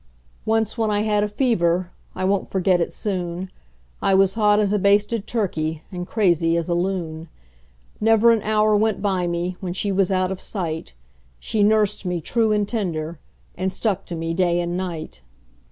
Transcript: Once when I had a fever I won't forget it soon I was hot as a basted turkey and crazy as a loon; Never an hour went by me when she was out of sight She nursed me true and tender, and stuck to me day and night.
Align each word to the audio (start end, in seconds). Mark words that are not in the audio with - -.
Once 0.47 0.79
when 0.79 0.89
I 0.89 1.01
had 1.01 1.23
a 1.23 1.27
fever 1.27 1.91
I 2.15 2.25
won't 2.25 2.47
forget 2.49 2.81
it 2.81 2.91
soon 2.91 3.51
I 4.01 4.15
was 4.15 4.33
hot 4.33 4.59
as 4.59 4.73
a 4.73 4.79
basted 4.79 5.27
turkey 5.27 5.83
and 5.91 6.07
crazy 6.07 6.57
as 6.57 6.67
a 6.69 6.73
loon; 6.73 7.29
Never 7.99 8.31
an 8.31 8.41
hour 8.41 8.75
went 8.75 9.03
by 9.03 9.27
me 9.27 9.57
when 9.59 9.73
she 9.73 9.91
was 9.91 10.11
out 10.11 10.31
of 10.31 10.41
sight 10.41 10.95
She 11.39 11.61
nursed 11.61 12.03
me 12.03 12.19
true 12.19 12.51
and 12.51 12.67
tender, 12.67 13.19
and 13.55 13.71
stuck 13.71 14.05
to 14.07 14.15
me 14.15 14.33
day 14.33 14.59
and 14.59 14.75
night. 14.75 15.21